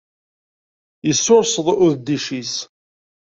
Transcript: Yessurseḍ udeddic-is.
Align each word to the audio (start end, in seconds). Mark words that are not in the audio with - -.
Yessurseḍ 1.07 1.67
udeddic-is. 1.85 2.55